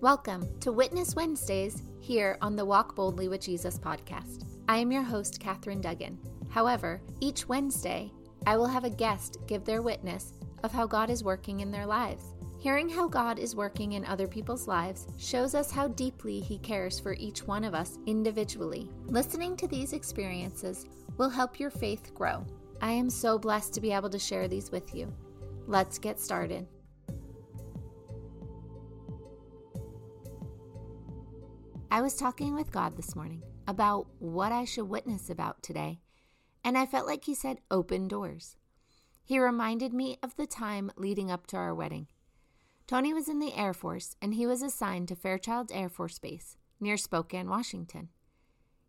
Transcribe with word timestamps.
Welcome 0.00 0.48
to 0.60 0.70
Witness 0.70 1.16
Wednesdays 1.16 1.82
here 1.98 2.38
on 2.40 2.54
the 2.54 2.64
Walk 2.64 2.94
Boldly 2.94 3.26
with 3.26 3.40
Jesus 3.40 3.80
podcast. 3.80 4.44
I 4.68 4.76
am 4.76 4.92
your 4.92 5.02
host, 5.02 5.40
Catherine 5.40 5.80
Duggan. 5.80 6.16
However, 6.50 7.02
each 7.18 7.48
Wednesday, 7.48 8.12
I 8.46 8.56
will 8.56 8.68
have 8.68 8.84
a 8.84 8.90
guest 8.90 9.38
give 9.48 9.64
their 9.64 9.82
witness 9.82 10.34
of 10.62 10.70
how 10.70 10.86
God 10.86 11.10
is 11.10 11.24
working 11.24 11.58
in 11.60 11.72
their 11.72 11.84
lives. 11.84 12.22
Hearing 12.60 12.88
how 12.88 13.08
God 13.08 13.40
is 13.40 13.56
working 13.56 13.94
in 13.94 14.04
other 14.04 14.28
people's 14.28 14.68
lives 14.68 15.08
shows 15.16 15.56
us 15.56 15.72
how 15.72 15.88
deeply 15.88 16.38
He 16.38 16.58
cares 16.58 17.00
for 17.00 17.14
each 17.14 17.44
one 17.44 17.64
of 17.64 17.74
us 17.74 17.98
individually. 18.06 18.88
Listening 19.06 19.56
to 19.56 19.66
these 19.66 19.94
experiences 19.94 20.86
will 21.16 21.28
help 21.28 21.58
your 21.58 21.70
faith 21.70 22.14
grow. 22.14 22.46
I 22.80 22.92
am 22.92 23.10
so 23.10 23.36
blessed 23.36 23.74
to 23.74 23.80
be 23.80 23.90
able 23.90 24.10
to 24.10 24.18
share 24.20 24.46
these 24.46 24.70
with 24.70 24.94
you. 24.94 25.12
Let's 25.66 25.98
get 25.98 26.20
started. 26.20 26.68
I 31.90 32.02
was 32.02 32.16
talking 32.16 32.54
with 32.54 32.70
God 32.70 32.96
this 32.96 33.16
morning 33.16 33.42
about 33.66 34.08
what 34.18 34.52
I 34.52 34.66
should 34.66 34.90
witness 34.90 35.30
about 35.30 35.62
today, 35.62 36.00
and 36.62 36.76
I 36.76 36.84
felt 36.84 37.06
like 37.06 37.24
He 37.24 37.34
said 37.34 37.60
open 37.70 38.08
doors. 38.08 38.56
He 39.24 39.38
reminded 39.38 39.94
me 39.94 40.18
of 40.22 40.36
the 40.36 40.46
time 40.46 40.90
leading 40.96 41.30
up 41.30 41.46
to 41.48 41.56
our 41.56 41.74
wedding. 41.74 42.08
Tony 42.86 43.14
was 43.14 43.26
in 43.26 43.38
the 43.38 43.54
Air 43.54 43.72
Force 43.72 44.16
and 44.20 44.34
he 44.34 44.46
was 44.46 44.62
assigned 44.62 45.08
to 45.08 45.16
Fairchild 45.16 45.70
Air 45.72 45.88
Force 45.88 46.18
Base 46.18 46.56
near 46.78 46.98
Spokane, 46.98 47.48
Washington. 47.48 48.10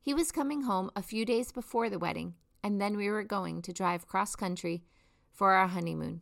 He 0.01 0.13
was 0.13 0.31
coming 0.31 0.63
home 0.63 0.91
a 0.95 1.01
few 1.01 1.25
days 1.25 1.53
before 1.53 1.89
the 1.89 1.99
wedding, 1.99 2.35
and 2.61 2.81
then 2.81 2.97
we 2.97 3.09
were 3.09 3.23
going 3.23 3.61
to 3.61 3.73
drive 3.73 4.07
cross 4.07 4.35
country 4.35 4.83
for 5.31 5.53
our 5.53 5.67
honeymoon. 5.67 6.21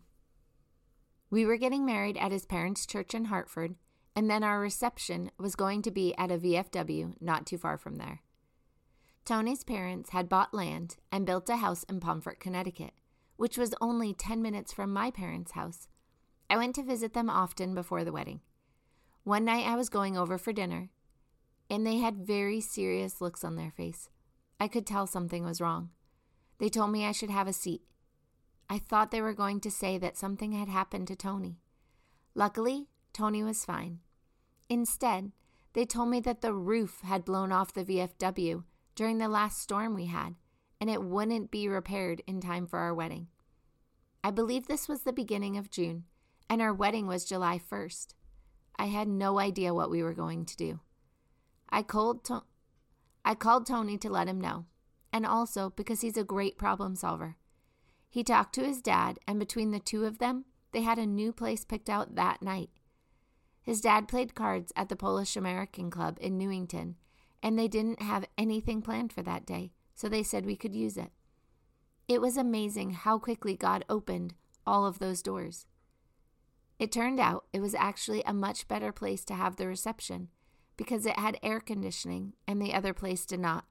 We 1.31 1.43
were 1.43 1.57
getting 1.57 1.85
married 1.85 2.17
at 2.17 2.31
his 2.31 2.45
parents' 2.45 2.85
church 2.85 3.15
in 3.15 3.25
Hartford, 3.25 3.75
and 4.17 4.31
then 4.31 4.43
our 4.43 4.59
reception 4.59 5.29
was 5.37 5.55
going 5.55 5.83
to 5.83 5.91
be 5.91 6.11
at 6.17 6.31
a 6.31 6.39
VFW 6.39 7.13
not 7.21 7.45
too 7.45 7.55
far 7.55 7.77
from 7.77 7.97
there. 7.97 8.23
Tony's 9.25 9.63
parents 9.63 10.09
had 10.09 10.27
bought 10.27 10.55
land 10.55 10.95
and 11.11 11.23
built 11.23 11.47
a 11.51 11.57
house 11.57 11.83
in 11.83 11.99
Pomfret, 11.99 12.39
Connecticut, 12.39 12.93
which 13.35 13.59
was 13.59 13.75
only 13.79 14.15
10 14.15 14.41
minutes 14.41 14.73
from 14.73 14.91
my 14.91 15.11
parents' 15.11 15.51
house. 15.51 15.87
I 16.49 16.57
went 16.57 16.73
to 16.75 16.83
visit 16.83 17.13
them 17.13 17.29
often 17.29 17.75
before 17.75 18.03
the 18.03 18.11
wedding. 18.11 18.41
One 19.23 19.45
night 19.45 19.67
I 19.67 19.75
was 19.75 19.87
going 19.87 20.17
over 20.17 20.39
for 20.39 20.51
dinner, 20.51 20.89
and 21.69 21.85
they 21.85 21.99
had 21.99 22.17
very 22.17 22.59
serious 22.59 23.21
looks 23.21 23.43
on 23.43 23.55
their 23.55 23.69
face. 23.69 24.09
I 24.59 24.67
could 24.67 24.87
tell 24.87 25.05
something 25.05 25.45
was 25.45 25.61
wrong. 25.61 25.91
They 26.57 26.69
told 26.69 26.89
me 26.89 27.05
I 27.05 27.11
should 27.11 27.29
have 27.29 27.47
a 27.47 27.53
seat. 27.53 27.83
I 28.67 28.79
thought 28.79 29.11
they 29.11 29.21
were 29.21 29.35
going 29.35 29.59
to 29.59 29.69
say 29.69 29.99
that 29.99 30.17
something 30.17 30.53
had 30.53 30.69
happened 30.69 31.07
to 31.09 31.15
Tony. 31.15 31.59
Luckily, 32.33 32.87
Tony 33.13 33.43
was 33.43 33.63
fine. 33.63 33.99
Instead, 34.69 35.31
they 35.73 35.85
told 35.85 36.09
me 36.09 36.19
that 36.21 36.41
the 36.41 36.53
roof 36.53 37.01
had 37.01 37.25
blown 37.25 37.51
off 37.51 37.73
the 37.73 37.85
VFW 37.85 38.63
during 38.95 39.17
the 39.17 39.29
last 39.29 39.61
storm 39.61 39.93
we 39.93 40.07
had, 40.07 40.35
and 40.81 40.89
it 40.89 41.03
wouldn't 41.03 41.51
be 41.51 41.67
repaired 41.67 42.21
in 42.27 42.41
time 42.41 42.65
for 42.65 42.79
our 42.79 42.93
wedding. 42.93 43.27
I 44.23 44.31
believe 44.31 44.67
this 44.67 44.87
was 44.87 45.03
the 45.03 45.13
beginning 45.13 45.57
of 45.57 45.69
June, 45.69 46.05
and 46.49 46.61
our 46.61 46.73
wedding 46.73 47.07
was 47.07 47.25
July 47.25 47.59
1st. 47.59 48.15
I 48.77 48.85
had 48.85 49.07
no 49.07 49.39
idea 49.39 49.73
what 49.73 49.89
we 49.89 50.03
were 50.03 50.13
going 50.13 50.45
to 50.45 50.57
do. 50.57 50.79
I 51.69 51.81
called, 51.83 52.23
to- 52.25 52.43
I 53.23 53.35
called 53.35 53.65
Tony 53.65 53.97
to 53.99 54.09
let 54.09 54.27
him 54.27 54.41
know, 54.41 54.65
and 55.13 55.25
also 55.25 55.69
because 55.69 56.01
he's 56.01 56.17
a 56.17 56.23
great 56.23 56.57
problem 56.57 56.95
solver. 56.95 57.37
He 58.09 58.23
talked 58.23 58.55
to 58.55 58.65
his 58.65 58.81
dad, 58.81 59.19
and 59.27 59.39
between 59.39 59.71
the 59.71 59.79
two 59.79 60.05
of 60.05 60.17
them, 60.17 60.45
they 60.71 60.81
had 60.81 60.97
a 60.97 61.05
new 61.05 61.31
place 61.31 61.65
picked 61.65 61.89
out 61.89 62.15
that 62.15 62.41
night. 62.41 62.69
His 63.67 63.81
dad 63.81 64.07
played 64.07 64.33
cards 64.33 64.71
at 64.77 64.87
the 64.87 64.95
Polish 64.95 65.35
American 65.35 65.91
Club 65.91 66.17
in 66.21 66.37
Newington, 66.37 66.95
and 67.43 67.59
they 67.59 67.67
didn't 67.67 68.01
have 68.01 68.25
anything 68.37 68.81
planned 68.81 69.11
for 69.11 69.21
that 69.23 69.45
day, 69.45 69.73
so 69.93 70.07
they 70.07 70.23
said 70.23 70.45
we 70.45 70.55
could 70.55 70.73
use 70.73 70.95
it. 70.95 71.11
It 72.07 72.21
was 72.21 72.37
amazing 72.37 72.91
how 72.91 73.19
quickly 73.19 73.57
God 73.57 73.83
opened 73.89 74.35
all 74.65 74.85
of 74.85 74.99
those 74.99 75.21
doors. 75.21 75.65
It 76.79 76.93
turned 76.93 77.19
out 77.19 77.43
it 77.51 77.59
was 77.59 77.75
actually 77.75 78.23
a 78.25 78.33
much 78.33 78.69
better 78.69 78.93
place 78.93 79.25
to 79.25 79.33
have 79.33 79.57
the 79.57 79.67
reception 79.67 80.29
because 80.77 81.05
it 81.05 81.19
had 81.19 81.37
air 81.43 81.59
conditioning 81.59 82.35
and 82.47 82.61
the 82.61 82.73
other 82.73 82.93
place 82.93 83.25
did 83.25 83.41
not. 83.41 83.65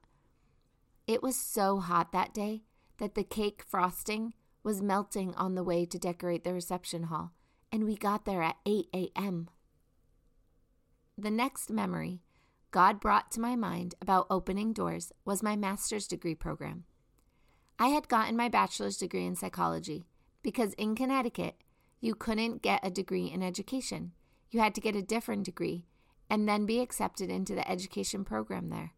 It 1.07 1.23
was 1.23 1.35
so 1.35 1.79
hot 1.79 2.11
that 2.11 2.35
day 2.35 2.61
that 2.99 3.15
the 3.15 3.23
cake 3.23 3.63
frosting 3.67 4.35
was 4.61 4.79
melting 4.79 5.33
on 5.33 5.55
the 5.55 5.63
way 5.63 5.87
to 5.87 5.97
decorate 5.97 6.43
the 6.43 6.53
reception 6.53 7.03
hall, 7.03 7.33
and 7.71 7.83
we 7.83 7.97
got 7.97 8.25
there 8.25 8.43
at 8.43 8.57
8 8.63 8.89
a.m. 8.93 9.49
The 11.19 11.31
next 11.31 11.71
memory 11.71 12.21
God 12.69 12.99
brought 12.99 13.31
to 13.31 13.39
my 13.39 13.55
mind 13.55 13.95
about 13.99 14.27
opening 14.29 14.71
doors 14.71 15.11
was 15.25 15.41
my 15.41 15.55
master's 15.55 16.05
degree 16.05 16.35
program. 16.35 16.83
I 17.79 17.87
had 17.87 18.07
gotten 18.07 18.37
my 18.37 18.49
bachelor's 18.49 18.97
degree 18.97 19.25
in 19.25 19.35
psychology 19.35 20.05
because 20.43 20.73
in 20.73 20.93
Connecticut, 20.93 21.55
you 21.99 22.13
couldn't 22.13 22.61
get 22.61 22.85
a 22.85 22.91
degree 22.91 23.31
in 23.31 23.41
education. 23.41 24.11
You 24.51 24.59
had 24.59 24.75
to 24.75 24.81
get 24.81 24.95
a 24.95 25.01
different 25.01 25.45
degree 25.45 25.87
and 26.29 26.47
then 26.47 26.67
be 26.67 26.81
accepted 26.81 27.31
into 27.31 27.55
the 27.55 27.67
education 27.67 28.23
program 28.23 28.69
there. 28.69 28.91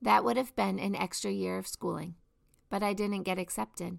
That 0.00 0.22
would 0.22 0.36
have 0.36 0.54
been 0.54 0.78
an 0.78 0.94
extra 0.94 1.32
year 1.32 1.58
of 1.58 1.66
schooling, 1.66 2.14
but 2.70 2.84
I 2.84 2.92
didn't 2.92 3.24
get 3.24 3.40
accepted, 3.40 3.98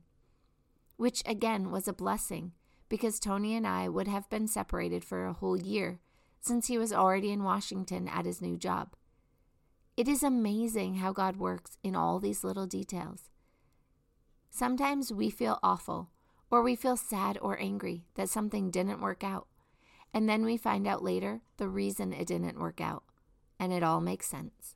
which 0.96 1.24
again 1.25 1.72
was 1.72 1.90
a 1.90 1.94
blessing 1.94 2.53
because 2.88 3.19
Tony 3.19 3.53
and 3.53 3.68
I 3.68 3.90
would 3.90 4.07
have 4.07 4.30
been 4.30 4.47
separated 4.47 5.03
for 5.03 5.25
a 5.25 5.34
whole 5.34 5.59
year 5.59 6.00
since 6.40 6.68
he 6.68 6.78
was 6.78 6.94
already 6.94 7.31
in 7.31 7.44
Washington 7.44 8.08
at 8.08 8.25
his 8.25 8.42
new 8.42 8.58
job. 8.58 8.94
It 9.96 10.08
is 10.08 10.24
amazing 10.24 10.96
how 10.96 11.12
God 11.12 11.38
works 11.38 11.78
in 11.84 11.96
all 11.96 12.20
these 12.20 12.44
little 12.44 12.68
details. 12.68 13.30
Sometimes 14.50 15.12
we 15.12 15.30
feel 15.30 15.59
awful 15.64 16.09
or 16.50 16.62
we 16.62 16.75
feel 16.75 16.98
sad 16.98 17.38
or 17.42 17.59
angry 17.59 18.06
that 18.16 18.30
something 18.30 18.72
didn't 18.72 19.02
work 19.02 19.24
out. 19.24 19.48
And 20.14 20.30
then 20.30 20.46
we 20.46 20.58
find 20.58 20.88
out 20.88 21.03
later 21.03 21.42
the 21.58 21.68
reason 21.68 22.14
it 22.14 22.28
didn't 22.28 22.59
work 22.59 22.80
out, 22.80 23.04
and 23.59 23.74
it 23.74 23.84
all 23.84 24.00
makes 24.00 24.28
sense. 24.28 24.75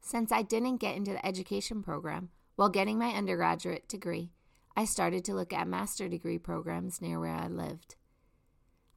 Since 0.00 0.32
I 0.32 0.42
didn't 0.42 0.78
get 0.78 0.96
into 0.96 1.12
the 1.12 1.24
education 1.24 1.82
program 1.82 2.30
while 2.56 2.70
getting 2.70 2.98
my 2.98 3.10
undergraduate 3.10 3.88
degree, 3.88 4.32
I 4.76 4.84
started 4.84 5.24
to 5.26 5.34
look 5.34 5.52
at 5.52 5.68
master 5.68 6.08
degree 6.08 6.38
programs 6.38 7.02
near 7.02 7.20
where 7.20 7.34
I 7.34 7.48
lived. 7.48 7.96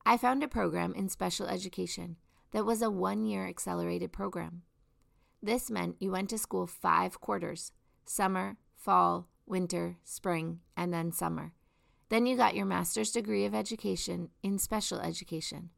I 0.05 0.17
found 0.17 0.43
a 0.43 0.49
program 0.49 0.93
in 0.95 1.07
special 1.07 1.47
education 1.47 2.17
that 2.51 2.65
was 2.65 2.81
a 2.81 2.89
one 2.89 3.25
year 3.25 3.47
accelerated 3.47 4.11
program. 4.11 4.63
This 5.41 5.69
meant 5.69 5.95
you 5.99 6.11
went 6.11 6.29
to 6.29 6.37
school 6.37 6.67
five 6.67 7.19
quarters 7.21 7.71
summer, 8.05 8.57
fall, 8.75 9.29
winter, 9.45 9.97
spring, 10.03 10.59
and 10.75 10.93
then 10.93 11.11
summer. 11.11 11.53
Then 12.09 12.25
you 12.25 12.35
got 12.35 12.55
your 12.55 12.65
master's 12.65 13.11
degree 13.11 13.45
of 13.45 13.55
education 13.55 14.29
in 14.43 14.59
special 14.59 14.99
education. 14.99 15.69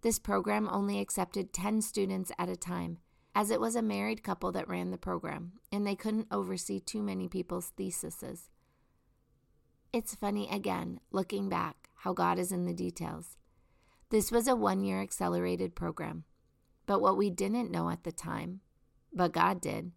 This 0.00 0.18
program 0.18 0.68
only 0.70 0.98
accepted 0.98 1.52
10 1.52 1.82
students 1.82 2.32
at 2.38 2.48
a 2.48 2.56
time, 2.56 2.98
as 3.34 3.50
it 3.50 3.60
was 3.60 3.76
a 3.76 3.82
married 3.82 4.22
couple 4.24 4.50
that 4.52 4.68
ran 4.68 4.90
the 4.90 4.98
program, 4.98 5.52
and 5.70 5.86
they 5.86 5.94
couldn't 5.94 6.26
oversee 6.30 6.80
too 6.80 7.02
many 7.02 7.28
people's 7.28 7.68
theses. 7.76 8.50
It's 9.92 10.14
funny 10.14 10.48
again, 10.50 10.98
looking 11.12 11.48
back, 11.48 11.81
how 12.02 12.12
God 12.12 12.36
is 12.36 12.50
in 12.50 12.64
the 12.64 12.74
details. 12.74 13.36
This 14.10 14.32
was 14.32 14.48
a 14.48 14.56
one 14.56 14.82
year 14.82 15.00
accelerated 15.00 15.76
program, 15.76 16.24
but 16.84 17.00
what 17.00 17.16
we 17.16 17.30
didn't 17.30 17.70
know 17.70 17.90
at 17.90 18.02
the 18.02 18.10
time, 18.10 18.60
but 19.12 19.32
God 19.32 19.60
did, 19.60 19.92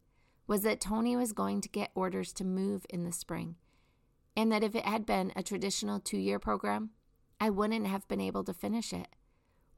was 0.45 0.61
that 0.61 0.79
Tony 0.79 1.15
was 1.15 1.33
going 1.33 1.61
to 1.61 1.69
get 1.69 1.89
orders 1.95 2.31
to 2.33 2.43
move 2.43 2.85
in 2.91 3.05
the 3.05 3.11
spring, 3.11 3.55
and 4.37 4.51
that 4.51 4.63
if 4.63 4.75
it 4.75 4.85
had 4.85 5.07
been 5.07 5.33
a 5.35 5.41
traditional 5.41 5.99
two 5.99 6.19
year 6.19 6.37
program, 6.37 6.91
I 7.41 7.49
wouldn't 7.49 7.87
have 7.87 8.07
been 8.07 8.21
able 8.21 8.43
to 8.43 8.53
finish 8.53 8.93
it, 8.93 9.07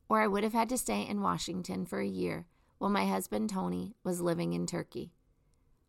or 0.09 0.19
I 0.19 0.27
would 0.27 0.43
have 0.43 0.51
had 0.51 0.67
to 0.67 0.77
stay 0.77 1.07
in 1.07 1.21
Washington 1.21 1.85
for 1.85 2.01
a 2.01 2.05
year 2.05 2.45
while 2.77 2.91
my 2.91 3.05
husband 3.05 3.51
Tony 3.51 3.95
was 4.03 4.19
living 4.19 4.51
in 4.51 4.67
Turkey. 4.67 5.13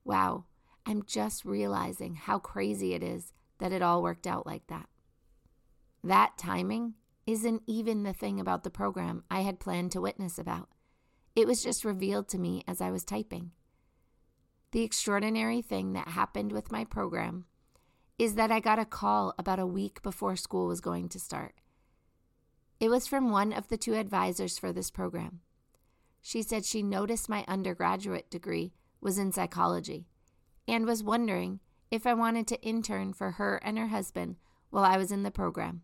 Wow, 0.05 0.45
I'm 0.87 1.03
just 1.03 1.45
realizing 1.45 2.15
how 2.15 2.39
crazy 2.39 2.95
it 2.95 3.03
is 3.03 3.33
that 3.59 3.73
it 3.73 3.83
all 3.83 4.05
worked 4.05 4.29
out 4.29 4.47
like 4.47 4.69
that. 4.69 4.89
That 6.05 6.39
timing 6.39 6.95
isn't 7.27 7.63
even 7.67 8.05
the 8.05 8.13
thing 8.13 8.41
about 8.41 8.65
the 8.65 8.71
program 8.71 9.25
I 9.31 9.41
had 9.41 9.61
planned 9.61 9.93
to 9.93 10.01
witness 10.01 10.39
about. 10.39 10.69
It 11.37 11.47
was 11.47 11.63
just 11.63 11.85
revealed 11.85 12.29
to 12.31 12.39
me 12.39 12.65
as 12.67 12.81
I 12.81 12.91
was 12.91 13.05
typing. 13.05 13.51
The 14.73 14.83
extraordinary 14.83 15.63
thing 15.63 15.93
that 15.93 16.09
happened 16.09 16.53
with 16.53 16.73
my 16.73 16.85
program 16.85 17.47
is 18.19 18.35
that 18.35 18.51
I 18.51 18.61
got 18.61 18.79
a 18.79 18.85
call 18.85 19.35
about 19.39 19.59
a 19.59 19.67
week 19.67 20.03
before 20.03 20.37
school 20.37 20.67
was 20.67 20.81
going 20.81 21.09
to 21.11 21.21
start. 21.21 21.55
It 22.81 22.89
was 22.89 23.07
from 23.07 23.31
one 23.31 23.53
of 23.53 23.69
the 23.69 23.77
two 23.77 23.95
advisors 23.95 24.59
for 24.59 24.73
this 24.73 24.91
program. 24.91 25.41
She 26.21 26.43
said 26.43 26.65
she 26.65 26.83
noticed 26.83 27.29
my 27.29 27.45
undergraduate 27.49 28.31
degree 28.31 28.73
was 29.01 29.19
in 29.19 29.33
psychology 29.33 30.07
and 30.67 30.87
was 30.87 31.03
wondering 31.03 31.61
if 31.91 32.07
I 32.07 32.15
wanted 32.15 32.47
to 32.49 32.63
intern 32.63 33.13
for 33.13 33.33
her 33.33 33.57
and 33.65 33.79
her 33.79 33.89
husband 33.89 34.37
while 34.71 34.85
I 34.85 34.97
was 34.97 35.11
in 35.11 35.23
the 35.23 35.31
program. 35.31 35.83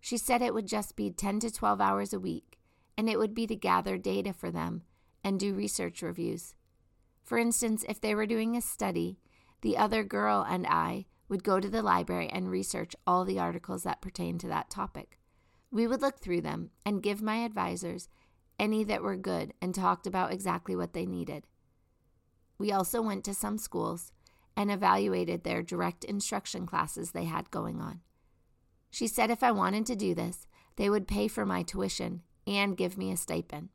She 0.00 0.16
said 0.16 0.42
it 0.42 0.54
would 0.54 0.66
just 0.66 0.96
be 0.96 1.10
10 1.10 1.40
to 1.40 1.50
12 1.50 1.80
hours 1.80 2.12
a 2.12 2.20
week, 2.20 2.58
and 2.96 3.08
it 3.08 3.18
would 3.18 3.34
be 3.34 3.46
to 3.46 3.56
gather 3.56 3.98
data 3.98 4.32
for 4.32 4.50
them 4.50 4.82
and 5.24 5.38
do 5.38 5.54
research 5.54 6.02
reviews. 6.02 6.54
For 7.24 7.38
instance, 7.38 7.84
if 7.88 8.00
they 8.00 8.14
were 8.14 8.26
doing 8.26 8.56
a 8.56 8.60
study, 8.60 9.18
the 9.60 9.76
other 9.76 10.04
girl 10.04 10.46
and 10.48 10.66
I 10.66 11.06
would 11.28 11.44
go 11.44 11.60
to 11.60 11.68
the 11.68 11.82
library 11.82 12.28
and 12.30 12.50
research 12.50 12.94
all 13.06 13.24
the 13.24 13.38
articles 13.38 13.82
that 13.82 14.00
pertain 14.00 14.38
to 14.38 14.48
that 14.48 14.70
topic. 14.70 15.18
We 15.70 15.86
would 15.86 16.00
look 16.00 16.20
through 16.20 16.40
them 16.40 16.70
and 16.86 17.02
give 17.02 17.20
my 17.20 17.44
advisors 17.44 18.08
any 18.58 18.84
that 18.84 19.02
were 19.02 19.16
good 19.16 19.52
and 19.60 19.74
talked 19.74 20.06
about 20.06 20.32
exactly 20.32 20.74
what 20.74 20.94
they 20.94 21.06
needed. 21.06 21.46
We 22.58 22.72
also 22.72 23.02
went 23.02 23.24
to 23.24 23.34
some 23.34 23.58
schools 23.58 24.12
and 24.56 24.70
evaluated 24.70 25.44
their 25.44 25.62
direct 25.62 26.04
instruction 26.04 26.66
classes 26.66 27.12
they 27.12 27.24
had 27.24 27.50
going 27.50 27.80
on. 27.80 28.00
She 28.90 29.06
said 29.06 29.30
if 29.30 29.42
I 29.42 29.50
wanted 29.52 29.86
to 29.86 29.96
do 29.96 30.14
this, 30.14 30.46
they 30.76 30.88
would 30.88 31.08
pay 31.08 31.28
for 31.28 31.44
my 31.44 31.62
tuition 31.62 32.22
and 32.46 32.76
give 32.76 32.96
me 32.96 33.10
a 33.10 33.16
stipend. 33.16 33.68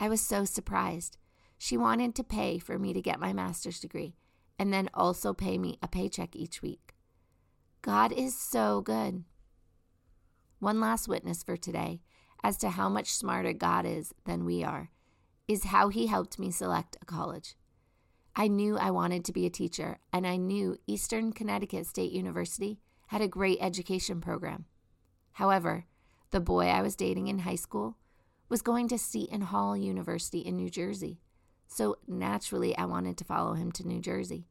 I 0.00 0.08
was 0.08 0.20
so 0.20 0.44
surprised. 0.44 1.16
She 1.58 1.76
wanted 1.76 2.14
to 2.16 2.24
pay 2.24 2.58
for 2.58 2.78
me 2.78 2.92
to 2.92 3.00
get 3.00 3.20
my 3.20 3.32
master's 3.32 3.80
degree 3.80 4.16
and 4.58 4.72
then 4.72 4.90
also 4.94 5.32
pay 5.32 5.58
me 5.58 5.78
a 5.82 5.88
paycheck 5.88 6.34
each 6.36 6.62
week. 6.62 6.94
God 7.82 8.12
is 8.12 8.38
so 8.38 8.80
good. 8.80 9.24
One 10.58 10.80
last 10.80 11.08
witness 11.08 11.42
for 11.42 11.56
today 11.56 12.00
as 12.42 12.56
to 12.58 12.70
how 12.70 12.88
much 12.88 13.12
smarter 13.12 13.52
God 13.52 13.86
is 13.86 14.14
than 14.24 14.44
we 14.44 14.64
are 14.64 14.90
is 15.46 15.64
how 15.64 15.88
he 15.88 16.06
helped 16.06 16.38
me 16.38 16.50
select 16.50 16.96
a 17.00 17.04
college. 17.04 17.56
I 18.36 18.48
knew 18.48 18.76
I 18.78 18.90
wanted 18.90 19.24
to 19.26 19.32
be 19.32 19.46
a 19.46 19.50
teacher, 19.50 19.98
and 20.12 20.26
I 20.26 20.36
knew 20.36 20.76
Eastern 20.86 21.32
Connecticut 21.32 21.86
State 21.86 22.10
University 22.12 22.80
had 23.08 23.20
a 23.20 23.28
great 23.28 23.58
education 23.60 24.20
program. 24.20 24.64
However, 25.32 25.86
the 26.30 26.40
boy 26.40 26.66
I 26.66 26.82
was 26.82 26.96
dating 26.96 27.28
in 27.28 27.40
high 27.40 27.54
school 27.54 27.96
was 28.48 28.62
going 28.62 28.88
to 28.88 28.98
Seton 28.98 29.42
Hall 29.42 29.76
University 29.76 30.40
in 30.40 30.56
New 30.56 30.70
Jersey, 30.70 31.20
so 31.66 31.96
naturally 32.06 32.76
I 32.76 32.84
wanted 32.84 33.16
to 33.18 33.24
follow 33.24 33.54
him 33.54 33.72
to 33.72 33.86
New 33.86 34.00
Jersey. 34.00 34.46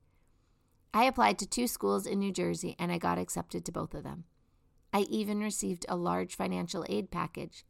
I 0.93 1.05
applied 1.05 1.39
to 1.39 1.47
two 1.47 1.67
schools 1.67 2.05
in 2.05 2.19
New 2.19 2.31
Jersey 2.31 2.75
and 2.77 2.91
I 2.91 2.97
got 2.97 3.17
accepted 3.17 3.65
to 3.65 3.71
both 3.71 3.93
of 3.93 4.03
them. 4.03 4.25
I 4.93 5.01
even 5.09 5.39
received 5.39 5.85
a 5.89 5.95
large 5.95 6.35
financial 6.35 6.85
aid 6.87 7.09
package. 7.09 7.65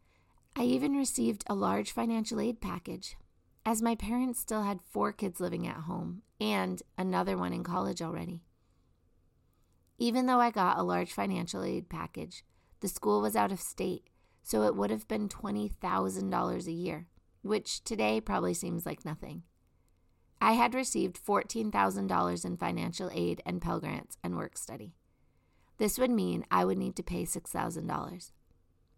I 0.55 0.63
even 0.63 0.95
received 0.95 1.45
a 1.47 1.55
large 1.55 1.91
financial 1.91 2.41
aid 2.41 2.59
package, 2.59 3.15
as 3.65 3.81
my 3.81 3.95
parents 3.95 4.39
still 4.39 4.63
had 4.63 4.81
four 4.81 5.13
kids 5.13 5.39
living 5.39 5.65
at 5.65 5.77
home 5.87 6.23
and 6.41 6.81
another 6.97 7.37
one 7.37 7.53
in 7.53 7.63
college 7.63 8.01
already. 8.01 8.41
Even 9.97 10.25
though 10.25 10.39
I 10.39 10.51
got 10.51 10.77
a 10.77 10.83
large 10.83 11.13
financial 11.13 11.63
aid 11.63 11.89
package, 11.89 12.43
the 12.79 12.87
school 12.87 13.21
was 13.21 13.35
out 13.35 13.51
of 13.51 13.59
state, 13.59 14.09
so 14.41 14.63
it 14.63 14.75
would 14.75 14.89
have 14.89 15.07
been 15.07 15.29
$20,000 15.29 16.67
a 16.67 16.71
year, 16.71 17.07
which 17.41 17.83
today 17.83 18.19
probably 18.19 18.53
seems 18.53 18.85
like 18.85 19.05
nothing. 19.05 19.43
I 20.41 20.53
had 20.53 20.73
received 20.73 21.23
$14,000 21.23 22.45
in 22.45 22.57
financial 22.57 23.09
aid 23.13 23.41
and 23.45 23.61
Pell 23.61 23.79
Grants 23.79 24.17
and 24.23 24.35
work 24.35 24.57
study. 24.57 24.95
This 25.77 25.97
would 25.97 26.11
mean 26.11 26.45
I 26.51 26.65
would 26.65 26.77
need 26.77 26.95
to 26.97 27.03
pay 27.03 27.23
$6,000. 27.23 28.31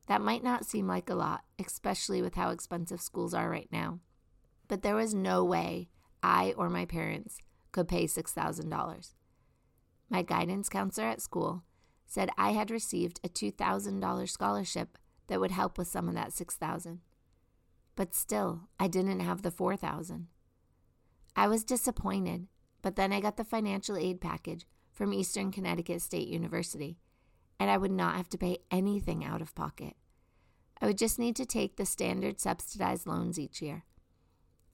That 0.08 0.22
might 0.22 0.44
not 0.44 0.66
seem 0.66 0.88
like 0.88 1.10
a 1.10 1.16
lot, 1.16 1.44
especially 1.64 2.22
with 2.22 2.36
how 2.36 2.50
expensive 2.50 3.02
schools 3.02 3.34
are 3.34 3.50
right 3.50 3.70
now, 3.72 4.00
but 4.68 4.82
there 4.82 4.96
was 4.96 5.14
no 5.14 5.44
way 5.44 5.90
I 6.24 6.54
or 6.58 6.70
my 6.70 6.86
parents 6.86 7.38
could 7.72 7.88
pay 7.88 8.06
$6,000. 8.06 9.14
My 10.16 10.22
guidance 10.22 10.70
counselor 10.70 11.08
at 11.08 11.20
school 11.20 11.66
said 12.06 12.30
I 12.38 12.52
had 12.52 12.72
received 12.72 13.20
a 13.22 13.28
$2,000 13.28 14.30
scholarship 14.30 14.98
that 15.28 15.42
would 15.42 15.52
help 15.52 15.78
with 15.78 15.90
some 15.90 16.08
of 16.08 16.14
that 16.14 16.32
6000 16.32 17.02
But 17.98 18.16
still, 18.16 18.70
I 18.80 18.88
didn't 18.88 19.20
have 19.20 19.42
the 19.42 19.52
4000 19.52 20.28
I 21.36 21.50
was 21.50 21.66
disappointed, 21.66 22.48
but 22.82 22.96
then 22.96 23.12
I 23.12 23.20
got 23.20 23.36
the 23.36 23.44
financial 23.44 23.98
aid 23.98 24.22
package 24.22 24.66
from 24.94 25.14
Eastern 25.14 25.52
Connecticut 25.52 26.02
State 26.02 26.30
University, 26.30 26.98
and 27.60 27.70
I 27.70 27.76
would 27.76 27.92
not 27.92 28.16
have 28.16 28.30
to 28.30 28.38
pay 28.38 28.60
anything 28.72 29.26
out 29.26 29.42
of 29.42 29.54
pocket. 29.54 29.98
I 30.80 30.86
would 30.86 30.98
just 30.98 31.20
need 31.20 31.36
to 31.36 31.46
take 31.46 31.76
the 31.76 31.86
standard 31.86 32.40
subsidized 32.40 33.06
loans 33.06 33.38
each 33.38 33.62
year. 33.62 33.84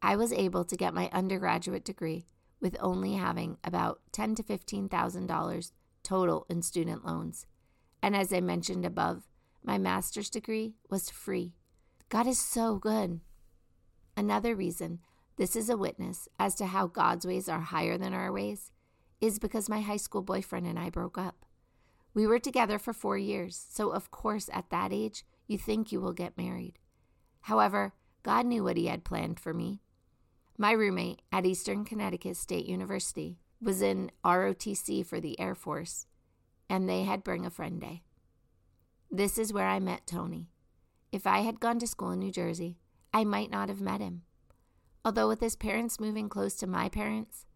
I 0.04 0.18
was 0.18 0.32
able 0.34 0.66
to 0.66 0.78
get 0.78 0.94
my 0.94 1.10
undergraduate 1.12 1.84
degree 1.84 2.28
with 2.62 2.78
only 2.80 3.13
having 3.13 3.58
about 3.63 4.00
ten 4.12 4.36
to 4.36 4.44
fifteen 4.44 4.88
thousand 4.88 5.28
dollars 5.28 5.74
total 6.04 6.46
in 6.50 6.62
student 6.62 7.06
loans. 7.06 7.46
And 8.02 8.16
as 8.16 8.31
I 8.31 8.40
mentioned 8.40 8.86
above, 8.86 9.28
my 9.63 9.78
master's 9.78 10.30
degree 10.30 10.75
was 10.90 11.10
free. 11.10 11.54
God 12.10 12.28
is 12.28 12.40
so 12.40 12.78
good. 12.78 13.19
Another 14.16 14.56
reason 14.56 15.00
this 15.38 15.56
is 15.56 15.69
a 15.69 15.78
witness 15.78 16.28
as 16.38 16.56
to 16.56 16.68
how 16.68 16.88
God's 16.88 17.25
ways 17.25 17.50
are 17.50 17.62
higher 17.62 17.98
than 17.98 18.13
our 18.13 18.31
ways, 18.31 18.69
is 19.19 19.40
because 19.40 19.69
my 19.69 19.81
high 19.81 19.98
school 19.98 20.22
boyfriend 20.22 20.68
and 20.68 20.78
I 20.78 20.90
broke 20.90 21.18
up. 21.18 21.46
We 22.13 22.28
were 22.28 22.40
together 22.40 22.78
for 22.78 22.94
four 22.94 23.18
years, 23.18 23.66
so 23.69 23.92
of 23.92 24.12
course, 24.12 24.50
at 24.54 24.69
that 24.69 24.92
age, 24.92 25.24
you 25.48 25.58
think 25.58 25.92
you 25.92 26.02
will 26.02 26.13
get 26.13 26.38
married. 26.38 26.78
However, 27.42 27.94
God 28.24 28.46
knew 28.46 28.63
what 28.63 28.78
He 28.78 28.88
had 28.88 29.04
planned 29.04 29.40
for 29.40 29.54
me. 29.54 29.81
My 30.62 30.74
roommate 30.74 31.24
at 31.31 31.48
Eastern 31.48 31.86
Connecticut 31.86 32.38
State 32.38 32.68
University 32.68 33.40
was 33.60 33.81
in 33.81 34.12
ROTC 34.24 35.04
for 35.04 35.19
the 35.19 35.40
Air 35.40 35.56
Force, 35.56 36.06
and 36.69 36.88
they 36.88 37.02
had 37.02 37.24
Bring 37.24 37.48
a 37.48 37.50
Friend 37.50 37.81
Day. 37.81 38.04
This 39.10 39.40
is 39.40 39.52
where 39.52 39.68
I 39.68 39.80
met 39.80 40.06
Tony. 40.06 40.52
If 41.12 41.25
I 41.25 41.40
had 41.40 41.60
gone 41.60 41.80
to 41.80 41.88
school 41.88 42.12
in 42.12 42.19
New 42.19 42.31
Jersey, 42.31 42.78
I 43.12 43.24
might 43.24 43.50
not 43.50 43.69
have 43.69 43.81
met 43.81 44.02
him. 44.02 44.22
Although, 45.04 45.30
with 45.30 45.40
his 45.40 45.56
parents 45.56 46.00
moving 46.00 46.30
close 46.30 46.54
to 46.58 46.68
my 46.68 46.90
parents, 46.90 47.48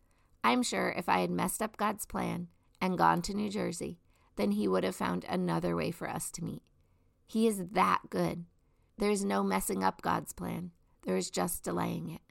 I'm 0.43 0.63
sure 0.63 0.91
if 0.97 1.07
I 1.07 1.19
had 1.19 1.29
messed 1.29 1.61
up 1.61 1.77
God's 1.77 2.07
plan 2.07 2.47
and 2.81 2.97
gone 2.97 3.21
to 3.21 3.35
New 3.35 3.51
Jersey, 3.51 3.99
then 4.35 4.53
He 4.53 4.67
would 4.67 4.83
have 4.83 4.95
found 4.95 5.25
another 5.29 5.75
way 5.75 5.91
for 5.91 6.09
us 6.09 6.31
to 6.31 6.43
meet. 6.43 6.63
He 7.27 7.45
is 7.45 7.67
that 7.73 8.09
good. 8.09 8.45
There 8.97 9.11
is 9.11 9.23
no 9.23 9.43
messing 9.43 9.83
up 9.83 10.01
God's 10.01 10.33
plan, 10.33 10.71
there 11.03 11.15
is 11.17 11.29
just 11.29 11.63
delaying 11.63 12.09
it. 12.09 12.21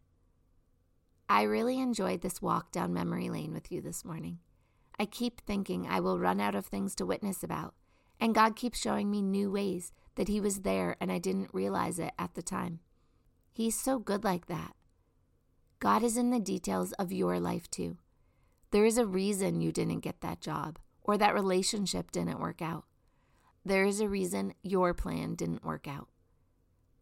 I 1.28 1.42
really 1.42 1.80
enjoyed 1.80 2.20
this 2.20 2.42
walk 2.42 2.70
down 2.70 2.92
memory 2.92 3.30
lane 3.30 3.52
with 3.52 3.72
you 3.72 3.80
this 3.80 4.04
morning. 4.04 4.40
I 4.98 5.06
keep 5.06 5.40
thinking 5.40 5.86
I 5.86 6.00
will 6.00 6.18
run 6.18 6.40
out 6.40 6.54
of 6.54 6.66
things 6.66 6.94
to 6.96 7.06
witness 7.06 7.42
about, 7.42 7.74
and 8.20 8.34
God 8.34 8.56
keeps 8.56 8.80
showing 8.80 9.10
me 9.10 9.22
new 9.22 9.50
ways 9.50 9.92
that 10.16 10.28
He 10.28 10.40
was 10.40 10.60
there 10.60 10.96
and 11.00 11.10
I 11.10 11.18
didn't 11.18 11.54
realize 11.54 11.98
it 11.98 12.12
at 12.18 12.34
the 12.34 12.42
time. 12.42 12.80
He's 13.52 13.78
so 13.78 13.98
good 13.98 14.22
like 14.22 14.46
that. 14.46 14.74
God 15.80 16.02
is 16.02 16.16
in 16.16 16.30
the 16.30 16.40
details 16.40 16.92
of 16.92 17.12
your 17.12 17.40
life 17.40 17.70
too. 17.70 17.98
There 18.70 18.84
is 18.84 18.98
a 18.98 19.06
reason 19.06 19.60
you 19.60 19.72
didn't 19.72 20.00
get 20.00 20.20
that 20.20 20.40
job 20.40 20.78
or 21.02 21.16
that 21.18 21.34
relationship 21.34 22.10
didn't 22.10 22.40
work 22.40 22.60
out. 22.60 22.84
There 23.64 23.84
is 23.84 24.00
a 24.00 24.08
reason 24.08 24.54
your 24.62 24.92
plan 24.92 25.34
didn't 25.36 25.64
work 25.64 25.88
out. 25.88 26.08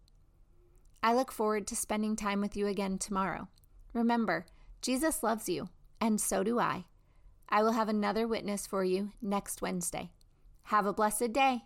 I 1.05 1.13
look 1.13 1.33
forward 1.33 1.67
to 1.67 1.75
spending 1.75 2.15
time 2.15 2.39
with 2.39 2.55
you 2.55 2.65
again 2.65 2.97
tomorrow. 2.97 3.49
Remember, 3.93 4.45
Jesus 4.81 5.21
loves 5.21 5.49
you, 5.49 5.67
and 5.99 6.19
so 6.19 6.43
do 6.43 6.59
I. 6.59 6.85
I 7.49 7.61
will 7.61 7.73
have 7.73 7.89
another 7.89 8.25
witness 8.25 8.65
for 8.65 8.85
you 8.85 9.11
next 9.21 9.61
Wednesday. 9.61 10.11
Have 10.67 10.85
a 10.85 10.93
blessed 10.93 11.33
day. 11.33 11.63